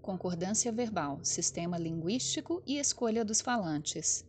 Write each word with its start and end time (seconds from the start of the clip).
Concordância 0.00 0.72
verbal, 0.72 1.20
sistema 1.22 1.76
linguístico 1.76 2.62
e 2.66 2.78
escolha 2.78 3.22
dos 3.22 3.42
falantes. 3.42 4.24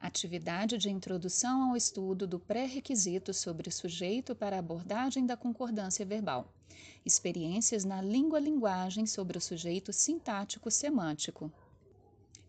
Atividade 0.00 0.78
de 0.78 0.88
introdução 0.88 1.70
ao 1.70 1.76
estudo 1.76 2.26
do 2.26 2.38
pré-requisito 2.38 3.34
sobre 3.34 3.70
sujeito 3.70 4.34
para 4.34 4.58
abordagem 4.58 5.26
da 5.26 5.36
concordância 5.36 6.04
verbal. 6.06 6.50
Experiências 7.04 7.84
na 7.84 8.00
língua-linguagem 8.00 9.04
sobre 9.06 9.36
o 9.36 9.40
sujeito 9.40 9.92
sintático-semântico. 9.92 11.52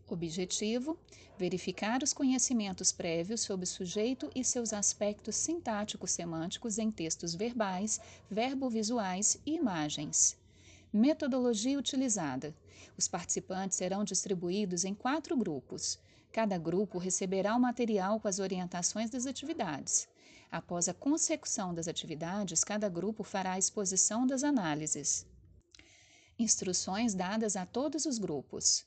Objetivo: 0.08 0.98
verificar 1.38 2.02
os 2.02 2.14
conhecimentos 2.14 2.94
prévios 2.94 3.42
sobre 3.42 3.66
o 3.66 3.68
sujeito 3.68 4.32
e 4.34 4.44
seus 4.44 4.72
aspectos 4.72 5.36
sintático-semânticos 5.36 6.78
em 6.78 6.90
textos 6.90 7.36
verbais, 7.36 8.00
verbo-visuais 8.32 9.38
e 9.46 9.56
imagens. 9.56 10.38
Metodologia 10.92 11.78
utilizada: 11.78 12.56
os 12.98 13.08
participantes 13.08 13.78
serão 13.78 14.04
distribuídos 14.04 14.84
em 14.84 14.96
quatro 14.96 15.38
grupos. 15.38 16.00
Cada 16.32 16.58
grupo 16.58 16.98
receberá 16.98 17.56
o 17.56 17.60
material 17.60 18.20
com 18.20 18.28
as 18.28 18.40
orientações 18.40 19.10
das 19.10 19.28
atividades. 19.28 20.08
Após 20.52 20.90
a 20.90 20.94
consecução 20.94 21.76
das 21.76 21.88
atividades, 21.88 22.64
cada 22.64 22.90
grupo 22.90 23.24
fará 23.24 23.54
a 23.54 23.60
exposição 23.60 24.26
das 24.26 24.44
análises. 24.44 25.28
Instruções 26.40 27.14
dadas 27.14 27.56
a 27.56 27.68
todos 27.68 28.06
os 28.06 28.18
grupos. 28.18 28.84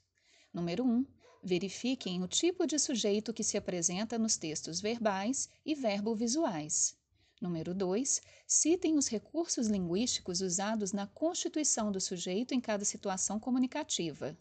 Número 0.53 0.85
1. 0.85 0.89
Um, 0.89 1.07
verifiquem 1.43 2.23
o 2.23 2.27
tipo 2.27 2.67
de 2.67 2.79
sujeito 2.81 3.33
que 3.33 3.45
se 3.45 3.57
apresenta 3.57 4.19
nos 4.19 4.37
textos 4.37 4.81
verbais 4.81 5.49
e 5.65 5.75
verbo-visuais. 5.75 6.97
Número 7.43 7.75
2. 7.75 8.23
Citem 8.47 8.97
os 8.97 9.09
recursos 9.09 9.67
linguísticos 9.67 10.41
usados 10.41 10.93
na 10.93 11.09
constituição 11.09 11.91
do 11.91 12.01
sujeito 12.01 12.55
em 12.55 12.61
cada 12.61 12.85
situação 12.85 13.41
comunicativa. 13.41 14.39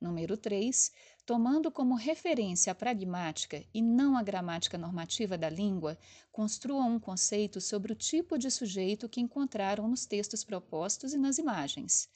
Número 0.00 0.36
3. 0.36 0.92
Tomando 1.26 1.72
como 1.72 1.96
referência 1.96 2.70
a 2.70 2.74
pragmática 2.74 3.64
e 3.74 3.82
não 3.82 4.16
a 4.16 4.22
gramática 4.22 4.78
normativa 4.78 5.36
da 5.36 5.50
língua, 5.50 5.98
construam 6.30 6.94
um 6.94 7.00
conceito 7.00 7.60
sobre 7.60 7.92
o 7.92 7.96
tipo 7.96 8.38
de 8.38 8.48
sujeito 8.48 9.08
que 9.08 9.20
encontraram 9.20 9.88
nos 9.88 10.06
textos 10.06 10.44
propostos 10.44 11.12
e 11.12 11.18
nas 11.18 11.38
imagens. 11.38 12.08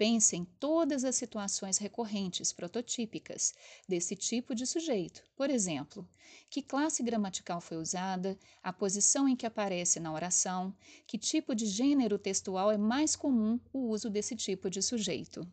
Pense 0.00 0.34
em 0.34 0.46
todas 0.58 1.04
as 1.04 1.14
situações 1.14 1.76
recorrentes, 1.76 2.54
prototípicas, 2.54 3.52
desse 3.86 4.16
tipo 4.16 4.54
de 4.54 4.66
sujeito. 4.66 5.22
Por 5.36 5.50
exemplo, 5.50 6.08
que 6.48 6.62
classe 6.62 7.02
gramatical 7.02 7.60
foi 7.60 7.76
usada, 7.76 8.38
a 8.62 8.72
posição 8.72 9.28
em 9.28 9.36
que 9.36 9.44
aparece 9.44 10.00
na 10.00 10.10
oração, 10.10 10.74
que 11.06 11.18
tipo 11.18 11.54
de 11.54 11.66
gênero 11.66 12.18
textual 12.18 12.72
é 12.72 12.78
mais 12.78 13.14
comum 13.14 13.60
o 13.74 13.90
uso 13.90 14.08
desse 14.08 14.34
tipo 14.34 14.70
de 14.70 14.80
sujeito. 14.80 15.46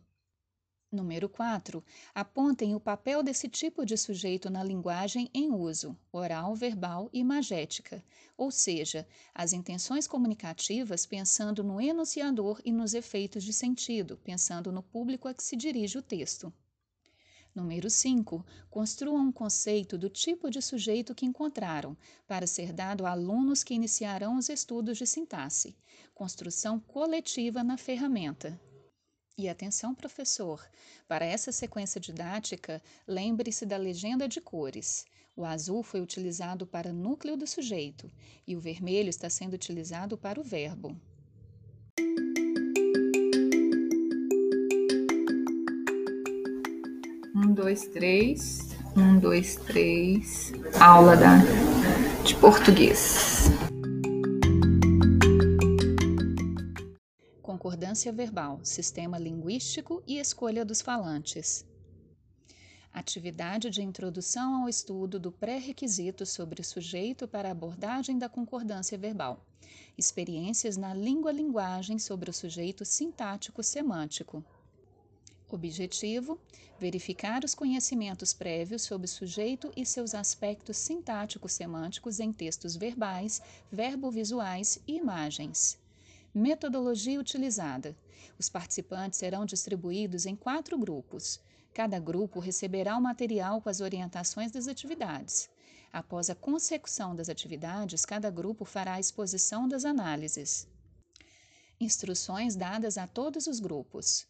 Número 0.90 1.28
4. 1.28 1.84
Apontem 2.14 2.74
o 2.74 2.80
papel 2.80 3.22
desse 3.22 3.46
tipo 3.46 3.84
de 3.84 3.94
sujeito 3.94 4.48
na 4.48 4.64
linguagem 4.64 5.28
em 5.34 5.52
uso, 5.52 5.94
oral, 6.10 6.54
verbal 6.54 7.10
e 7.12 7.18
imagética, 7.18 8.02
ou 8.38 8.50
seja, 8.50 9.06
as 9.34 9.52
intenções 9.52 10.06
comunicativas 10.06 11.04
pensando 11.04 11.62
no 11.62 11.78
enunciador 11.78 12.58
e 12.64 12.72
nos 12.72 12.94
efeitos 12.94 13.44
de 13.44 13.52
sentido, 13.52 14.18
pensando 14.24 14.72
no 14.72 14.82
público 14.82 15.28
a 15.28 15.34
que 15.34 15.42
se 15.42 15.56
dirige 15.56 15.98
o 15.98 16.02
texto. 16.02 16.50
Número 17.54 17.90
5. 17.90 18.42
Construam 18.70 19.26
um 19.26 19.32
conceito 19.32 19.98
do 19.98 20.08
tipo 20.08 20.50
de 20.50 20.62
sujeito 20.62 21.14
que 21.14 21.26
encontraram, 21.26 21.98
para 22.26 22.46
ser 22.46 22.72
dado 22.72 23.04
a 23.04 23.10
alunos 23.10 23.62
que 23.62 23.74
iniciarão 23.74 24.38
os 24.38 24.48
estudos 24.48 24.96
de 24.96 25.06
sintaxe. 25.06 25.76
Construção 26.14 26.80
coletiva 26.80 27.62
na 27.62 27.76
ferramenta. 27.76 28.58
E 29.38 29.48
atenção, 29.48 29.94
professor! 29.94 30.60
Para 31.06 31.24
essa 31.24 31.52
sequência 31.52 32.00
didática, 32.00 32.82
lembre-se 33.06 33.64
da 33.64 33.76
legenda 33.76 34.26
de 34.26 34.40
cores. 34.40 35.06
O 35.36 35.44
azul 35.44 35.84
foi 35.84 36.00
utilizado 36.00 36.66
para 36.66 36.92
núcleo 36.92 37.36
do 37.36 37.46
sujeito 37.46 38.10
e 38.44 38.56
o 38.56 38.60
vermelho 38.60 39.08
está 39.08 39.30
sendo 39.30 39.54
utilizado 39.54 40.18
para 40.18 40.40
o 40.40 40.42
verbo. 40.42 40.96
Um, 47.36 47.54
dois, 47.54 47.86
três. 47.86 48.76
Um, 48.96 49.20
dois, 49.20 49.54
três. 49.54 50.52
Aula 50.80 51.14
da, 51.16 51.36
de 52.24 52.34
português. 52.34 53.52
Concordância 57.58 58.12
verbal, 58.12 58.60
sistema 58.62 59.18
linguístico 59.18 60.00
e 60.06 60.20
escolha 60.20 60.64
dos 60.64 60.80
falantes. 60.80 61.66
Atividade 62.92 63.68
de 63.68 63.82
introdução 63.82 64.62
ao 64.62 64.68
estudo 64.68 65.18
do 65.18 65.32
pré-requisito 65.32 66.24
sobre 66.24 66.62
sujeito 66.62 67.26
para 67.26 67.50
abordagem 67.50 68.16
da 68.16 68.28
concordância 68.28 68.96
verbal. 68.96 69.44
Experiências 69.98 70.76
na 70.76 70.94
língua-linguagem 70.94 71.98
sobre 71.98 72.30
o 72.30 72.32
sujeito 72.32 72.84
sintático-semântico. 72.84 74.44
Objetivo: 75.48 76.38
verificar 76.78 77.42
os 77.42 77.56
conhecimentos 77.56 78.32
prévios 78.32 78.82
sobre 78.82 79.08
sujeito 79.08 79.72
e 79.76 79.84
seus 79.84 80.14
aspectos 80.14 80.76
sintático-semânticos 80.76 82.20
em 82.20 82.32
textos 82.32 82.76
verbais, 82.76 83.42
verbo-visuais 83.72 84.78
e 84.86 84.94
imagens. 84.94 85.76
Metodologia 86.34 87.18
utilizada: 87.18 87.96
os 88.38 88.48
participantes 88.48 89.18
serão 89.18 89.46
distribuídos 89.46 90.26
em 90.26 90.36
quatro 90.36 90.78
grupos. 90.78 91.40
Cada 91.72 91.98
grupo 91.98 92.40
receberá 92.40 92.96
o 92.96 93.00
material 93.00 93.60
com 93.60 93.68
as 93.68 93.80
orientações 93.80 94.50
das 94.50 94.68
atividades. 94.68 95.48
Após 95.92 96.28
a 96.28 96.34
consecução 96.34 97.16
das 97.16 97.28
atividades, 97.28 98.04
cada 98.04 98.30
grupo 98.30 98.64
fará 98.64 98.94
a 98.94 99.00
exposição 99.00 99.66
das 99.66 99.84
análises. 99.84 100.66
Instruções 101.80 102.56
dadas 102.56 102.98
a 102.98 103.06
todos 103.06 103.46
os 103.46 103.60
grupos. 103.60 104.26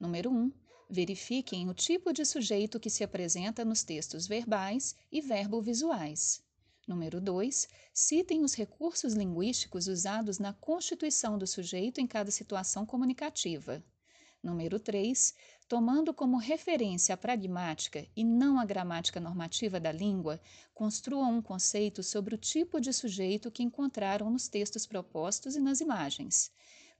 Número 0.00 0.30
1. 0.30 0.34
Um, 0.34 0.52
verifiquem 0.88 1.68
o 1.68 1.74
tipo 1.74 2.12
de 2.12 2.24
sujeito 2.24 2.80
que 2.80 2.90
se 2.90 3.04
apresenta 3.04 3.64
nos 3.64 3.82
textos 3.82 4.26
verbais 4.26 4.94
e 5.12 5.20
verbo-visuais. 5.20 6.42
Número 6.86 7.20
2. 7.20 7.68
Citem 7.92 8.44
os 8.44 8.54
recursos 8.54 9.12
linguísticos 9.12 9.88
usados 9.88 10.38
na 10.38 10.52
constituição 10.52 11.36
do 11.36 11.44
sujeito 11.44 12.00
em 12.00 12.06
cada 12.06 12.30
situação 12.30 12.86
comunicativa. 12.86 13.82
Número 14.40 14.78
3. 14.78 15.34
Tomando 15.68 16.14
como 16.14 16.36
referência 16.36 17.12
a 17.12 17.16
pragmática 17.16 18.06
e 18.14 18.22
não 18.22 18.60
a 18.60 18.64
gramática 18.64 19.18
normativa 19.18 19.80
da 19.80 19.90
língua, 19.90 20.40
construam 20.72 21.38
um 21.38 21.42
conceito 21.42 22.04
sobre 22.04 22.36
o 22.36 22.38
tipo 22.38 22.80
de 22.80 22.92
sujeito 22.92 23.50
que 23.50 23.64
encontraram 23.64 24.30
nos 24.30 24.46
textos 24.46 24.86
propostos 24.86 25.56
e 25.56 25.60
nas 25.60 25.80
imagens. 25.80 26.52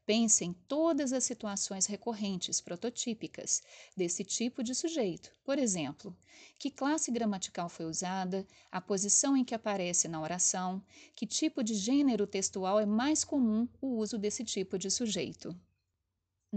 Pense 0.06 0.44
em 0.44 0.53
todas 0.53 1.12
as 1.12 1.25
situações 1.25 1.87
recorrentes, 1.87 2.61
prototípicas, 2.61 3.61
desse 3.97 4.22
tipo 4.22 4.62
de 4.62 4.72
sujeito. 4.72 5.33
Por 5.44 5.59
exemplo, 5.59 6.17
que 6.59 6.71
classe 6.71 7.11
gramatical 7.11 7.69
foi 7.69 7.87
usada, 7.87 8.47
a 8.71 8.81
posição 8.81 9.37
em 9.37 9.44
que 9.44 9.55
aparece 9.55 10.06
na 10.06 10.22
oração, 10.22 10.81
que 11.17 11.27
tipo 11.27 11.62
de 11.62 11.75
gênero 11.75 12.25
textual 12.25 12.78
é 12.78 12.87
mais 12.87 13.25
comum 13.25 13.69
o 13.81 13.97
uso 13.97 14.17
desse 14.17 14.44
tipo 14.44 14.78
de 14.78 14.91
sujeito. 14.93 15.55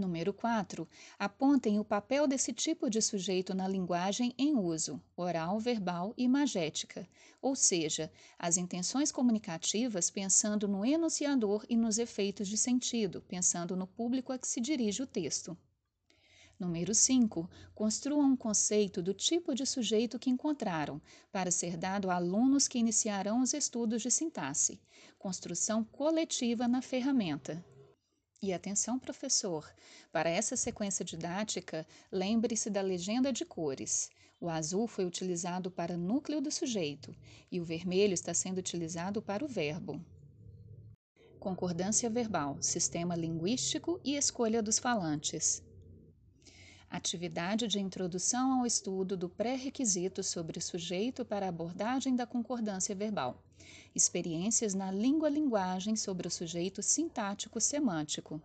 Número 0.00 0.32
4. 0.32 0.88
Apontem 1.18 1.78
o 1.78 1.84
papel 1.84 2.26
desse 2.26 2.54
tipo 2.54 2.88
de 2.88 3.02
sujeito 3.02 3.54
na 3.54 3.68
linguagem 3.68 4.34
em 4.38 4.56
uso, 4.56 4.98
oral, 5.14 5.60
verbal 5.60 6.14
e 6.16 6.24
imagética, 6.24 7.06
ou 7.42 7.54
seja, 7.54 8.10
as 8.38 8.56
intenções 8.56 9.12
comunicativas 9.12 10.10
pensando 10.10 10.66
no 10.66 10.86
enunciador 10.86 11.66
e 11.68 11.76
nos 11.76 11.98
efeitos 11.98 12.48
de 12.48 12.56
sentido, 12.56 13.22
pensando 13.28 13.76
no 13.76 13.86
público 13.86 14.32
a 14.32 14.38
que 14.38 14.48
se 14.48 14.58
dirige 14.58 15.02
o 15.02 15.06
texto. 15.06 15.54
Número 16.58 16.94
5. 16.94 17.48
Construam 17.74 18.32
um 18.32 18.36
conceito 18.36 19.02
do 19.02 19.14
tipo 19.14 19.54
de 19.54 19.66
sujeito 19.66 20.18
que 20.18 20.30
encontraram, 20.30 21.00
para 21.30 21.50
ser 21.50 21.76
dado 21.76 22.10
a 22.10 22.14
alunos 22.16 22.66
que 22.66 22.78
iniciarão 22.78 23.42
os 23.42 23.52
estudos 23.52 24.00
de 24.02 24.10
sintaxe. 24.10 24.80
Construção 25.18 25.84
coletiva 25.84 26.66
na 26.66 26.80
ferramenta. 26.80 27.62
E 28.42 28.54
atenção, 28.54 28.98
professor! 28.98 29.70
Para 30.10 30.30
essa 30.30 30.56
sequência 30.56 31.04
didática, 31.04 31.86
lembre-se 32.10 32.70
da 32.70 32.80
legenda 32.80 33.30
de 33.30 33.44
cores. 33.44 34.08
O 34.40 34.48
azul 34.48 34.86
foi 34.86 35.04
utilizado 35.04 35.70
para 35.70 35.94
núcleo 35.94 36.40
do 36.40 36.50
sujeito 36.50 37.14
e 37.52 37.60
o 37.60 37.64
vermelho 37.66 38.14
está 38.14 38.32
sendo 38.32 38.56
utilizado 38.56 39.20
para 39.20 39.44
o 39.44 39.48
verbo. 39.48 40.02
Concordância 41.38 42.08
verbal, 42.08 42.56
sistema 42.62 43.14
linguístico 43.14 44.00
e 44.02 44.16
escolha 44.16 44.62
dos 44.62 44.78
falantes. 44.78 45.62
Atividade 46.88 47.66
de 47.66 47.78
introdução 47.78 48.58
ao 48.58 48.66
estudo 48.66 49.18
do 49.18 49.28
pré-requisito 49.28 50.22
sobre 50.22 50.62
sujeito 50.62 51.26
para 51.26 51.46
abordagem 51.46 52.16
da 52.16 52.26
concordância 52.26 52.94
verbal 52.94 53.44
experiências 53.94 54.74
na 54.74 54.90
língua-linguagem 54.90 55.96
sobre 55.96 56.28
o 56.28 56.30
sujeito 56.30 56.82
sintático-semântico. 56.82 58.40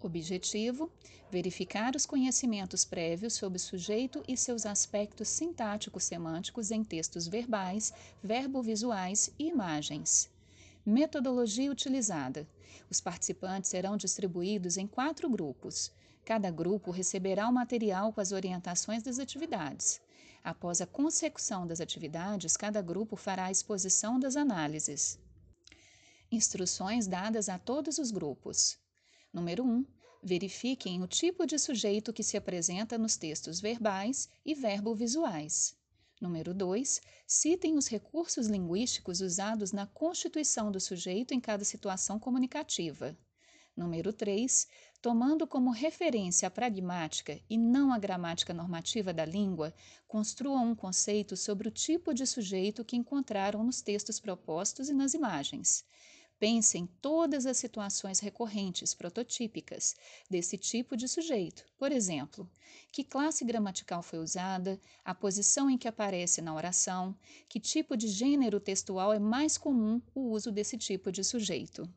Objetivo: 0.00 0.90
verificar 1.30 1.96
os 1.96 2.04
conhecimentos 2.04 2.84
prévios 2.84 3.32
sobre 3.34 3.56
o 3.56 3.60
sujeito 3.60 4.22
e 4.28 4.36
seus 4.36 4.66
aspectos 4.66 5.28
sintático-semânticos 5.28 6.70
em 6.70 6.84
textos 6.84 7.26
verbais, 7.26 7.92
verbo-visuais 8.22 9.30
e 9.38 9.48
imagens. 9.48 10.28
Metodologia 10.84 11.72
utilizada: 11.72 12.46
os 12.90 13.00
participantes 13.00 13.70
serão 13.70 13.96
distribuídos 13.96 14.76
em 14.76 14.86
quatro 14.86 15.28
grupos. 15.30 15.90
Cada 16.24 16.50
grupo 16.50 16.90
receberá 16.90 17.48
o 17.48 17.52
material 17.52 18.12
com 18.12 18.20
as 18.20 18.32
orientações 18.32 19.02
das 19.02 19.18
atividades. 19.18 20.00
Após 20.42 20.80
a 20.80 20.86
consecução 20.86 21.66
das 21.66 21.80
atividades, 21.80 22.56
cada 22.56 22.80
grupo 22.80 23.14
fará 23.14 23.46
a 23.46 23.50
exposição 23.50 24.18
das 24.18 24.34
análises. 24.34 25.18
Instruções 26.32 27.06
dadas 27.06 27.48
a 27.48 27.58
todos 27.58 27.98
os 27.98 28.10
grupos. 28.10 28.78
Número 29.32 29.64
1. 29.64 29.86
Verifiquem 30.22 31.02
o 31.02 31.06
tipo 31.06 31.46
de 31.46 31.58
sujeito 31.58 32.12
que 32.12 32.22
se 32.22 32.36
apresenta 32.36 32.96
nos 32.96 33.16
textos 33.16 33.60
verbais 33.60 34.28
e 34.44 34.54
verbo-visuais. 34.54 35.76
Número 36.20 36.54
2. 36.54 37.02
Citem 37.26 37.76
os 37.76 37.86
recursos 37.86 38.46
linguísticos 38.46 39.20
usados 39.20 39.72
na 39.72 39.86
constituição 39.86 40.72
do 40.72 40.80
sujeito 40.80 41.34
em 41.34 41.40
cada 41.40 41.64
situação 41.64 42.18
comunicativa. 42.18 43.14
Número 43.76 44.12
3. 44.12 44.68
Tomando 45.02 45.48
como 45.48 45.70
referência 45.70 46.46
a 46.46 46.50
pragmática 46.50 47.40
e 47.50 47.58
não 47.58 47.92
a 47.92 47.98
gramática 47.98 48.54
normativa 48.54 49.12
da 49.12 49.24
língua, 49.24 49.74
construam 50.06 50.70
um 50.70 50.74
conceito 50.76 51.36
sobre 51.36 51.66
o 51.66 51.72
tipo 51.72 52.14
de 52.14 52.24
sujeito 52.24 52.84
que 52.84 52.96
encontraram 52.96 53.64
nos 53.64 53.82
textos 53.82 54.20
propostos 54.20 54.88
e 54.88 54.94
nas 54.94 55.12
imagens. 55.12 55.84
Pense 56.38 56.78
em 56.78 56.86
todas 56.86 57.46
as 57.46 57.56
situações 57.56 58.20
recorrentes, 58.20 58.94
prototípicas, 58.94 59.96
desse 60.30 60.56
tipo 60.56 60.96
de 60.96 61.08
sujeito. 61.08 61.64
Por 61.76 61.90
exemplo, 61.90 62.48
que 62.92 63.02
classe 63.02 63.44
gramatical 63.44 64.04
foi 64.04 64.20
usada, 64.20 64.80
a 65.04 65.14
posição 65.14 65.68
em 65.68 65.76
que 65.76 65.88
aparece 65.88 66.40
na 66.40 66.54
oração, 66.54 67.16
que 67.48 67.58
tipo 67.58 67.96
de 67.96 68.06
gênero 68.06 68.60
textual 68.60 69.12
é 69.12 69.18
mais 69.18 69.58
comum 69.58 70.00
o 70.14 70.30
uso 70.30 70.52
desse 70.52 70.78
tipo 70.78 71.10
de 71.10 71.24
sujeito. 71.24 71.88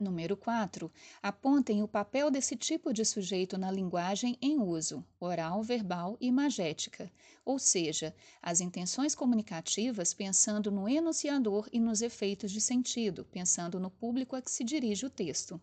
Número 0.00 0.36
4. 0.36 0.92
Apontem 1.20 1.82
o 1.82 1.88
papel 1.88 2.30
desse 2.30 2.54
tipo 2.54 2.92
de 2.92 3.04
sujeito 3.04 3.58
na 3.58 3.68
linguagem 3.68 4.38
em 4.40 4.60
uso, 4.60 5.04
oral, 5.18 5.60
verbal 5.60 6.16
e 6.20 6.28
imagética, 6.28 7.10
ou 7.44 7.58
seja, 7.58 8.14
as 8.40 8.60
intenções 8.60 9.12
comunicativas 9.16 10.14
pensando 10.14 10.70
no 10.70 10.88
enunciador 10.88 11.68
e 11.72 11.80
nos 11.80 12.00
efeitos 12.00 12.52
de 12.52 12.60
sentido, 12.60 13.24
pensando 13.24 13.80
no 13.80 13.90
público 13.90 14.36
a 14.36 14.40
que 14.40 14.52
se 14.52 14.62
dirige 14.62 15.04
o 15.04 15.10
texto. 15.10 15.60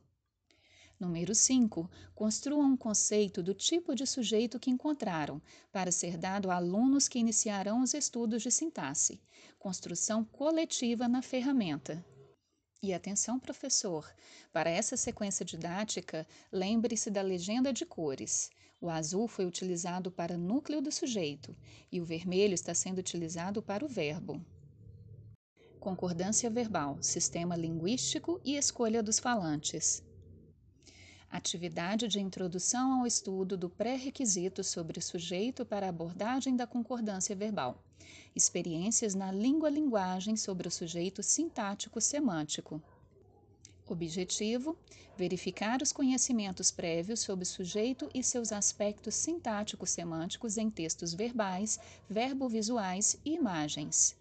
Número 1.00 1.34
5. 1.34 1.90
Construam 2.14 2.74
um 2.74 2.78
conceito 2.78 3.42
do 3.42 3.54
tipo 3.54 3.96
de 3.96 4.06
sujeito 4.06 4.60
que 4.60 4.70
encontraram, 4.70 5.42
para 5.72 5.94
ser 5.94 6.18
dado 6.18 6.52
a 6.52 6.56
alunos 6.56 7.08
que 7.08 7.20
iniciarão 7.20 7.82
os 7.82 7.94
estudos 7.94 8.44
de 8.44 8.52
sintaxe. 8.52 9.22
Construção 9.58 10.26
coletiva 10.26 11.08
na 11.08 11.22
ferramenta. 11.22 12.06
E 12.86 12.94
atenção, 12.94 13.40
professor! 13.40 14.08
Para 14.54 14.70
essa 14.70 14.96
sequência 14.96 15.44
didática, 15.44 16.24
lembre-se 16.52 17.10
da 17.10 17.20
legenda 17.20 17.74
de 17.74 17.84
cores. 17.84 18.52
O 18.80 18.92
azul 18.92 19.28
foi 19.28 19.48
utilizado 19.48 20.12
para 20.12 20.38
núcleo 20.38 20.84
do 20.84 20.92
sujeito 20.92 21.58
e 21.92 22.00
o 22.00 22.06
vermelho 22.06 22.54
está 22.54 22.76
sendo 22.76 23.00
utilizado 23.00 23.60
para 23.60 23.84
o 23.84 23.88
verbo. 23.88 24.40
Concordância 25.80 26.48
verbal, 26.48 27.02
sistema 27.02 27.56
linguístico 27.56 28.40
e 28.46 28.56
escolha 28.56 29.02
dos 29.02 29.18
falantes. 29.18 30.04
Atividade 31.36 32.08
de 32.08 32.18
introdução 32.18 33.02
ao 33.02 33.06
estudo 33.06 33.58
do 33.58 33.70
pré-requisito 33.70 34.64
sobre 34.64 35.02
sujeito 35.02 35.66
para 35.66 35.90
abordagem 35.90 36.56
da 36.56 36.66
concordância 36.66 37.36
verbal. 37.36 37.84
Experiências 38.34 39.14
na 39.14 39.34
língua-linguagem 39.34 40.38
sobre 40.38 40.66
o 40.66 40.72
sujeito 40.72 41.22
sintático-semântico. 41.22 42.82
Objetivo: 43.86 44.78
verificar 45.18 45.82
os 45.82 45.92
conhecimentos 45.92 46.72
prévios 46.72 47.20
sobre 47.20 47.44
o 47.44 47.46
sujeito 47.46 48.10
e 48.14 48.24
seus 48.24 48.54
aspectos 48.54 49.14
sintático-semânticos 49.16 50.58
em 50.58 50.70
textos 50.70 51.14
verbais, 51.14 51.78
verbo-visuais 52.10 53.18
e 53.26 53.34
imagens. 53.34 54.16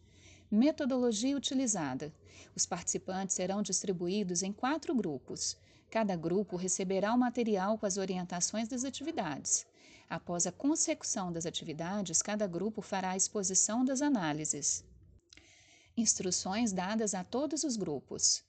Metodologia 0.50 1.36
utilizada: 1.36 2.12
os 2.56 2.66
participantes 2.66 3.36
serão 3.36 3.62
distribuídos 3.62 4.42
em 4.42 4.52
quatro 4.52 4.92
grupos. 4.92 5.56
Cada 5.94 6.16
grupo 6.16 6.56
receberá 6.56 7.14
o 7.14 7.16
material 7.16 7.78
com 7.78 7.86
as 7.86 7.98
orientações 7.98 8.66
das 8.66 8.82
atividades. 8.82 9.64
Após 10.10 10.44
a 10.44 10.50
consecução 10.50 11.30
das 11.30 11.46
atividades, 11.46 12.20
cada 12.20 12.48
grupo 12.48 12.82
fará 12.82 13.10
a 13.10 13.16
exposição 13.16 13.84
das 13.84 14.02
análises. 14.02 14.82
Instruções 15.96 16.72
dadas 16.72 17.14
a 17.14 17.22
todos 17.22 17.62
os 17.62 17.76
grupos. 17.76 18.42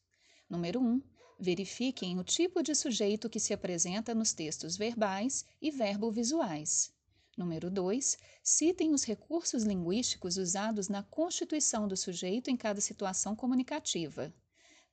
Número 0.50 0.82
1. 0.82 1.00
Verifiquem 1.40 2.18
o 2.18 2.24
tipo 2.24 2.64
de 2.64 2.74
sujeito 2.74 3.30
que 3.30 3.40
se 3.40 3.54
apresenta 3.54 4.16
nos 4.16 4.34
textos 4.34 4.76
verbais 4.76 5.46
e 5.62 5.70
verbo-visuais. 5.70 6.92
Número 7.38 7.70
2. 7.70 8.18
Citem 8.42 8.92
os 8.92 9.04
recursos 9.04 9.62
linguísticos 9.62 10.38
usados 10.38 10.90
na 10.90 11.04
constituição 11.04 11.88
do 11.88 11.96
sujeito 11.96 12.50
em 12.50 12.58
cada 12.58 12.82
situação 12.82 13.36
comunicativa. 13.36 14.34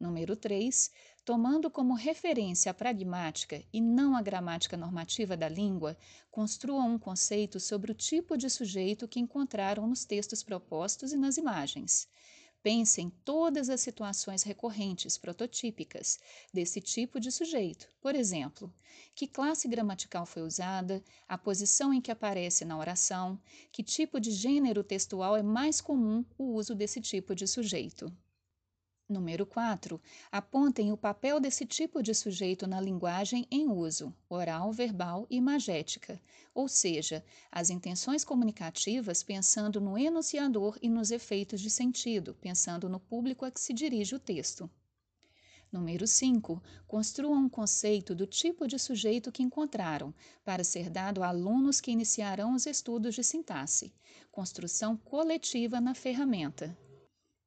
Número 0.02 0.34
3. 0.34 0.90
Tomando 1.24 1.70
como 1.70 1.94
referência 1.94 2.72
a 2.72 2.74
pragmática 2.74 3.62
e 3.72 3.80
não 3.80 4.16
a 4.16 4.20
gramática 4.20 4.76
normativa 4.76 5.36
da 5.36 5.48
língua, 5.48 5.96
construam 6.28 6.94
um 6.94 6.98
conceito 6.98 7.60
sobre 7.60 7.92
o 7.92 7.94
tipo 7.94 8.36
de 8.36 8.50
sujeito 8.50 9.06
que 9.06 9.20
encontraram 9.20 9.86
nos 9.86 10.04
textos 10.04 10.42
propostos 10.42 11.12
e 11.12 11.16
nas 11.16 11.36
imagens. 11.36 12.08
Pense 12.64 13.00
em 13.00 13.10
todas 13.24 13.68
as 13.68 13.80
situações 13.80 14.42
recorrentes, 14.42 15.16
prototípicas, 15.16 16.18
desse 16.52 16.80
tipo 16.80 17.20
de 17.20 17.30
sujeito. 17.30 17.88
Por 18.00 18.16
exemplo, 18.16 18.74
que 19.14 19.28
classe 19.28 19.68
gramatical 19.68 20.26
foi 20.26 20.42
usada, 20.42 21.00
a 21.28 21.38
posição 21.38 21.94
em 21.94 22.00
que 22.00 22.10
aparece 22.10 22.64
na 22.64 22.76
oração, 22.76 23.40
que 23.70 23.84
tipo 23.84 24.18
de 24.18 24.32
gênero 24.32 24.82
textual 24.82 25.36
é 25.36 25.44
mais 25.44 25.80
comum 25.80 26.24
o 26.36 26.54
uso 26.54 26.74
desse 26.74 27.00
tipo 27.00 27.36
de 27.36 27.46
sujeito. 27.46 28.12
Número 29.12 29.44
4. 29.44 30.00
Apontem 30.32 30.90
o 30.90 30.96
papel 30.96 31.38
desse 31.38 31.66
tipo 31.66 32.02
de 32.02 32.14
sujeito 32.14 32.66
na 32.66 32.80
linguagem 32.80 33.46
em 33.50 33.68
uso, 33.68 34.12
oral, 34.28 34.72
verbal 34.72 35.26
e 35.28 35.36
imagética, 35.36 36.18
ou 36.54 36.66
seja, 36.66 37.22
as 37.50 37.68
intenções 37.68 38.24
comunicativas 38.24 39.22
pensando 39.22 39.80
no 39.80 39.98
enunciador 39.98 40.78
e 40.80 40.88
nos 40.88 41.10
efeitos 41.10 41.60
de 41.60 41.68
sentido, 41.68 42.34
pensando 42.40 42.88
no 42.88 42.98
público 42.98 43.44
a 43.44 43.50
que 43.50 43.60
se 43.60 43.74
dirige 43.74 44.14
o 44.14 44.18
texto. 44.18 44.68
Número 45.70 46.06
5. 46.06 46.62
Construam 46.86 47.44
um 47.44 47.48
conceito 47.48 48.14
do 48.14 48.26
tipo 48.26 48.66
de 48.66 48.78
sujeito 48.78 49.32
que 49.32 49.42
encontraram, 49.42 50.14
para 50.44 50.64
ser 50.64 50.90
dado 50.90 51.22
a 51.22 51.28
alunos 51.28 51.80
que 51.80 51.90
iniciarão 51.90 52.54
os 52.54 52.66
estudos 52.66 53.14
de 53.14 53.24
sintaxe. 53.24 53.92
Construção 54.30 54.96
coletiva 54.96 55.80
na 55.80 55.94
ferramenta. 55.94 56.76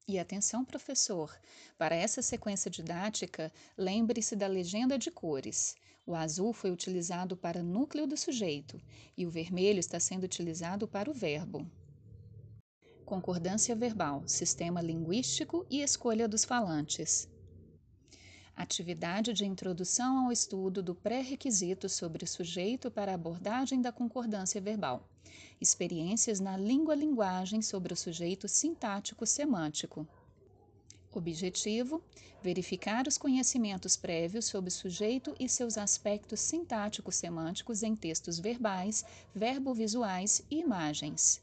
E 0.07 0.19
atenção, 0.19 0.63
professor! 0.63 1.35
Para 1.79 1.95
essa 1.95 2.21
sequência 2.21 2.69
didática, 2.69 3.51
lembre-se 3.75 4.35
da 4.35 4.45
legenda 4.45 5.00
de 5.00 5.09
cores. 5.09 5.75
O 6.05 6.13
azul 6.13 6.53
foi 6.53 6.69
utilizado 6.69 7.35
para 7.35 7.63
núcleo 7.63 8.05
do 8.05 8.15
sujeito 8.15 8.79
e 9.17 9.25
o 9.25 9.31
vermelho 9.31 9.79
está 9.79 10.00
sendo 10.00 10.25
utilizado 10.25 10.88
para 10.88 11.09
o 11.09 11.13
verbo. 11.13 11.67
Concordância 13.03 13.75
verbal, 13.75 14.21
sistema 14.27 14.79
linguístico 14.79 15.65
e 15.71 15.81
escolha 15.81 16.27
dos 16.27 16.45
falantes. 16.45 17.27
Atividade 18.55 19.33
de 19.33 19.43
introdução 19.43 20.25
ao 20.25 20.31
estudo 20.31 20.83
do 20.83 20.93
pré-requisito 20.93 21.89
sobre 21.89 22.27
sujeito 22.27 22.91
para 22.91 23.15
abordagem 23.15 23.81
da 23.81 23.91
concordância 23.91 24.62
verbal. 24.62 25.09
Experiências 25.59 26.41
na 26.41 26.57
língua-linguagem 26.57 27.62
sobre 27.62 27.93
o 27.93 27.95
sujeito 27.95 28.45
sintático-semântico. 28.45 30.05
Objetivo: 31.13 32.03
verificar 32.43 33.07
os 33.07 33.17
conhecimentos 33.17 33.95
prévios 33.95 34.45
sobre 34.45 34.67
o 34.67 34.71
sujeito 34.71 35.33
e 35.39 35.47
seus 35.47 35.77
aspectos 35.77 36.41
sintático-semânticos 36.41 37.83
em 37.83 37.95
textos 37.95 38.38
verbais, 38.38 39.05
verbo-visuais 39.33 40.43
e 40.51 40.59
imagens. 40.59 41.41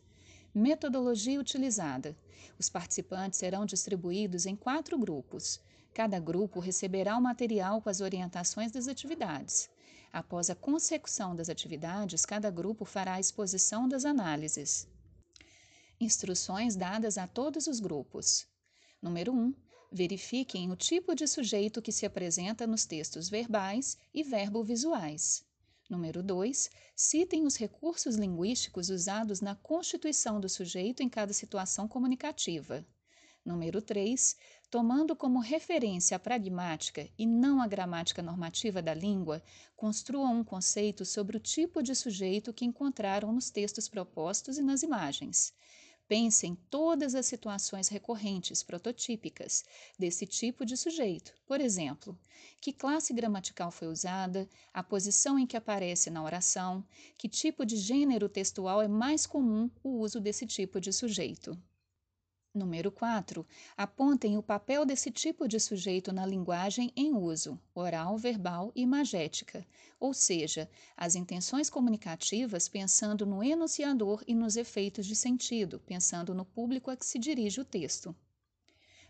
Metodologia 0.54 1.40
utilizada: 1.40 2.14
os 2.58 2.68
participantes 2.68 3.38
serão 3.38 3.64
distribuídos 3.64 4.44
em 4.44 4.54
quatro 4.54 4.98
grupos. 4.98 5.58
Cada 5.94 6.20
grupo 6.20 6.60
receberá 6.60 7.16
o 7.16 7.22
material 7.22 7.80
com 7.80 7.88
as 7.88 8.02
orientações 8.02 8.70
das 8.70 8.88
atividades. 8.88 9.70
Após 10.12 10.50
a 10.50 10.54
consecução 10.54 11.34
das 11.34 11.48
atividades, 11.48 12.26
cada 12.26 12.50
grupo 12.50 12.84
fará 12.84 13.14
a 13.14 13.20
exposição 13.20 13.88
das 13.88 14.04
análises. 14.04 14.86
Instruções 15.98 16.76
dadas 16.76 17.16
a 17.16 17.26
todos 17.26 17.66
os 17.66 17.80
grupos. 17.80 18.46
Número 19.00 19.32
1. 19.32 19.54
Verifiquem 19.90 20.70
o 20.70 20.76
tipo 20.76 21.14
de 21.14 21.26
sujeito 21.26 21.80
que 21.80 21.92
se 21.92 22.04
apresenta 22.04 22.66
nos 22.66 22.84
textos 22.84 23.30
verbais 23.30 23.96
e 24.12 24.22
verbo-visuais. 24.22 25.44
Número 25.88 26.22
2. 26.22 26.70
Citem 26.94 27.46
os 27.46 27.56
recursos 27.56 28.16
linguísticos 28.16 28.90
usados 28.90 29.40
na 29.40 29.54
constituição 29.54 30.40
do 30.40 30.48
sujeito 30.48 31.02
em 31.02 31.08
cada 31.08 31.32
situação 31.32 31.88
comunicativa. 31.88 32.86
Número 33.44 33.82
3. 33.82 34.36
Tomando 34.70 35.16
como 35.16 35.40
referência 35.40 36.16
a 36.16 36.20
pragmática 36.20 37.08
e 37.18 37.26
não 37.26 37.60
a 37.60 37.66
gramática 37.66 38.22
normativa 38.22 38.80
da 38.80 38.94
língua, 38.94 39.42
construam 39.74 40.38
um 40.38 40.44
conceito 40.44 41.04
sobre 41.04 41.36
o 41.36 41.40
tipo 41.40 41.82
de 41.82 41.92
sujeito 41.92 42.52
que 42.52 42.64
encontraram 42.64 43.32
nos 43.32 43.50
textos 43.50 43.88
propostos 43.88 44.58
e 44.58 44.62
nas 44.62 44.84
imagens. 44.84 45.52
Pense 46.06 46.46
em 46.46 46.54
todas 46.54 47.16
as 47.16 47.26
situações 47.26 47.88
recorrentes, 47.88 48.62
prototípicas, 48.62 49.64
desse 49.98 50.24
tipo 50.24 50.64
de 50.64 50.76
sujeito. 50.76 51.34
Por 51.44 51.60
exemplo, 51.60 52.16
que 52.60 52.72
classe 52.72 53.12
gramatical 53.12 53.72
foi 53.72 53.88
usada, 53.88 54.48
a 54.72 54.84
posição 54.84 55.36
em 55.36 55.46
que 55.48 55.56
aparece 55.56 56.10
na 56.10 56.22
oração, 56.22 56.84
que 57.18 57.28
tipo 57.28 57.66
de 57.66 57.76
gênero 57.76 58.28
textual 58.28 58.80
é 58.80 58.88
mais 58.88 59.26
comum 59.26 59.68
o 59.82 59.98
uso 59.98 60.20
desse 60.20 60.46
tipo 60.46 60.80
de 60.80 60.92
sujeito. 60.92 61.60
Número 62.54 62.92
4. 62.92 63.46
Apontem 63.78 64.36
o 64.36 64.42
papel 64.42 64.84
desse 64.84 65.10
tipo 65.10 65.48
de 65.48 65.58
sujeito 65.58 66.12
na 66.12 66.26
linguagem 66.26 66.92
em 66.94 67.14
uso, 67.14 67.58
oral, 67.74 68.18
verbal 68.18 68.70
e 68.74 68.82
imagética, 68.82 69.66
ou 69.98 70.12
seja, 70.12 70.68
as 70.94 71.14
intenções 71.14 71.70
comunicativas 71.70 72.68
pensando 72.68 73.24
no 73.24 73.42
enunciador 73.42 74.22
e 74.26 74.34
nos 74.34 74.56
efeitos 74.56 75.06
de 75.06 75.16
sentido, 75.16 75.80
pensando 75.86 76.34
no 76.34 76.44
público 76.44 76.90
a 76.90 76.96
que 76.96 77.06
se 77.06 77.18
dirige 77.18 77.58
o 77.58 77.64
texto. 77.64 78.14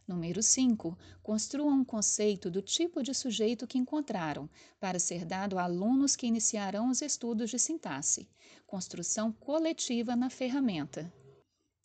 Número 0.07 0.41
5. 0.41 0.97
Construam 1.21 1.81
um 1.81 1.85
conceito 1.85 2.49
do 2.49 2.63
tipo 2.63 3.03
de 3.03 3.13
sujeito 3.13 3.67
que 3.67 3.79
encontraram, 3.79 4.49
para 4.79 5.01
ser 5.01 5.25
dado 5.25 5.59
a 5.59 5.65
alunos 5.65 6.15
que 6.15 6.29
iniciarão 6.29 6.91
os 6.91 7.03
estudos 7.03 7.51
de 7.51 7.59
sintaxe. 7.59 8.29
Construção 8.69 9.33
coletiva 9.33 10.15
na 10.15 10.31
ferramenta. 10.31 11.13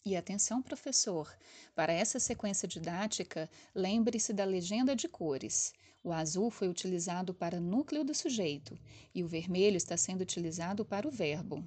E 0.07 0.15
atenção, 0.15 0.61
professor! 0.61 1.37
Para 1.75 1.91
essa 1.91 2.17
sequência 2.17 2.65
didática, 2.65 3.49
lembre-se 3.75 4.31
da 4.31 4.45
legenda 4.45 4.95
de 4.95 5.05
cores. 5.05 5.73
O 6.01 6.13
azul 6.13 6.49
foi 6.49 6.69
utilizado 6.69 7.33
para 7.33 7.59
núcleo 7.59 8.05
do 8.05 8.15
sujeito 8.15 8.79
e 9.13 9.21
o 9.21 9.27
vermelho 9.27 9.75
está 9.75 9.97
sendo 9.97 10.21
utilizado 10.21 10.85
para 10.85 11.05
o 11.05 11.11
verbo. 11.11 11.61